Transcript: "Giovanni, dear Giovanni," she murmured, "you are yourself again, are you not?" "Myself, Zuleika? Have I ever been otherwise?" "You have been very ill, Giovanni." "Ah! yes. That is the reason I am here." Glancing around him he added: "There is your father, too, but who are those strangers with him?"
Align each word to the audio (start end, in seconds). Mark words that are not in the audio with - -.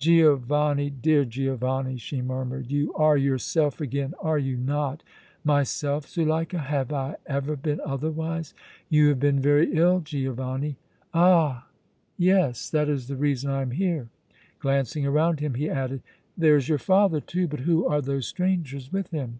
"Giovanni, 0.00 0.90
dear 0.90 1.24
Giovanni," 1.24 1.98
she 1.98 2.20
murmured, 2.20 2.72
"you 2.72 2.92
are 2.94 3.16
yourself 3.16 3.80
again, 3.80 4.12
are 4.20 4.36
you 4.36 4.56
not?" 4.56 5.04
"Myself, 5.44 6.08
Zuleika? 6.08 6.58
Have 6.58 6.92
I 6.92 7.14
ever 7.26 7.54
been 7.54 7.80
otherwise?" 7.86 8.54
"You 8.88 9.06
have 9.10 9.20
been 9.20 9.38
very 9.38 9.72
ill, 9.72 10.00
Giovanni." 10.00 10.78
"Ah! 11.14 11.68
yes. 12.16 12.68
That 12.68 12.88
is 12.88 13.06
the 13.06 13.14
reason 13.16 13.50
I 13.50 13.62
am 13.62 13.70
here." 13.70 14.08
Glancing 14.58 15.06
around 15.06 15.38
him 15.38 15.54
he 15.54 15.70
added: 15.70 16.02
"There 16.36 16.56
is 16.56 16.68
your 16.68 16.78
father, 16.78 17.20
too, 17.20 17.46
but 17.46 17.60
who 17.60 17.86
are 17.86 18.00
those 18.02 18.26
strangers 18.26 18.92
with 18.92 19.10
him?" 19.10 19.38